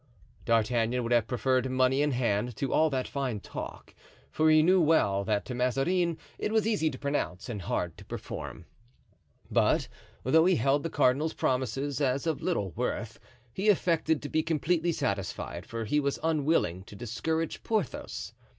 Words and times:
D'Artagnan 0.45 1.03
would 1.03 1.11
have 1.11 1.27
preferred 1.27 1.69
money 1.69 2.01
in 2.01 2.09
hand 2.09 2.55
to 2.55 2.73
all 2.73 2.89
that 2.89 3.07
fine 3.07 3.39
talk, 3.39 3.93
for 4.31 4.49
he 4.49 4.63
knew 4.63 4.81
well 4.81 5.23
that 5.23 5.45
to 5.45 5.53
Mazarin 5.53 6.17
it 6.39 6.51
was 6.51 6.65
easy 6.65 6.89
to 6.89 6.97
promise 6.97 7.49
and 7.49 7.61
hard 7.61 7.95
to 7.99 8.05
perform. 8.05 8.65
But, 9.51 9.87
though 10.23 10.45
he 10.45 10.55
held 10.55 10.81
the 10.81 10.89
cardinal's 10.89 11.33
promises 11.35 12.01
as 12.01 12.25
of 12.25 12.41
little 12.41 12.71
worth, 12.71 13.19
he 13.53 13.69
affected 13.69 14.23
to 14.23 14.29
be 14.29 14.41
completely 14.41 14.91
satisfied, 14.91 15.67
for 15.67 15.85
he 15.85 15.99
was 15.99 16.17
unwilling 16.23 16.81
to 16.85 16.95
discourage 16.95 17.61
Porthos. 17.61 18.33